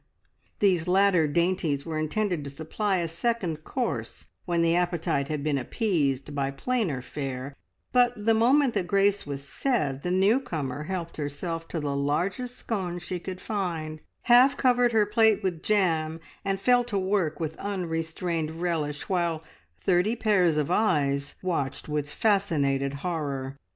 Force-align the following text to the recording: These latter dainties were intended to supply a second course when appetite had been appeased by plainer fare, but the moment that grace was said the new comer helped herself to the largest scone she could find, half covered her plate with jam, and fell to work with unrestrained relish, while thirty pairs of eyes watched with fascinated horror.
These 0.57 0.87
latter 0.87 1.27
dainties 1.27 1.85
were 1.85 1.99
intended 1.99 2.43
to 2.45 2.49
supply 2.49 2.97
a 2.97 3.07
second 3.07 3.63
course 3.63 4.25
when 4.45 4.65
appetite 4.65 5.27
had 5.27 5.43
been 5.43 5.59
appeased 5.59 6.33
by 6.33 6.49
plainer 6.49 7.03
fare, 7.03 7.55
but 7.91 8.13
the 8.25 8.33
moment 8.33 8.73
that 8.73 8.87
grace 8.87 9.27
was 9.27 9.47
said 9.47 10.01
the 10.01 10.09
new 10.09 10.39
comer 10.39 10.85
helped 10.85 11.17
herself 11.17 11.67
to 11.67 11.79
the 11.79 11.95
largest 11.95 12.57
scone 12.57 12.97
she 12.97 13.19
could 13.19 13.39
find, 13.39 13.99
half 14.23 14.57
covered 14.57 14.91
her 14.91 15.05
plate 15.05 15.43
with 15.43 15.61
jam, 15.61 16.19
and 16.43 16.59
fell 16.59 16.83
to 16.85 16.97
work 16.97 17.39
with 17.39 17.55
unrestrained 17.57 18.59
relish, 18.59 19.07
while 19.07 19.43
thirty 19.79 20.15
pairs 20.15 20.57
of 20.57 20.71
eyes 20.71 21.35
watched 21.43 21.87
with 21.87 22.09
fascinated 22.09 22.95
horror. 23.05 23.55